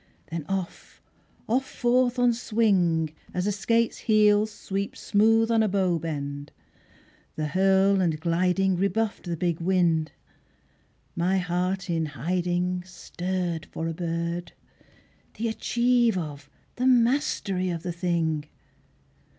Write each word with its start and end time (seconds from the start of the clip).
then 0.31 0.43
off, 0.49 0.99
off 1.47 1.63
forth 1.63 2.17
on 2.17 2.33
swing, 2.33 3.13
As 3.35 3.45
a 3.45 3.51
skate's 3.51 3.99
heel 3.99 4.47
sweeps 4.47 4.99
smooth 4.99 5.51
on 5.51 5.61
a 5.61 5.67
bow 5.67 5.99
bend: 5.99 6.51
the 7.35 7.45
hurl 7.49 8.01
and 8.01 8.19
gliding 8.19 8.75
Rebuffed 8.77 9.25
the 9.25 9.37
big 9.37 9.59
wind. 9.61 10.11
My 11.15 11.37
heart 11.37 11.87
in 11.87 12.07
hiding 12.07 12.81
Stirred 12.83 13.67
for 13.67 13.87
a 13.87 13.93
bird, 13.93 14.53
the 15.35 15.47
achieve 15.47 16.17
of, 16.17 16.49
the 16.77 16.87
mastery 16.87 17.69
of 17.69 17.83
the 17.83 17.93
thing! 17.93 18.45